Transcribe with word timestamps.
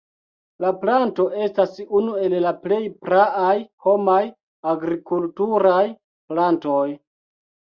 La 0.63 0.69
planto 0.83 1.25
estas 1.47 1.75
unu 1.99 2.15
el 2.27 2.35
la 2.45 2.53
plej 2.63 2.79
praaj 3.09 3.53
homaj 3.89 4.19
agrikulturaj 4.73 5.85
plantoj. 6.33 6.85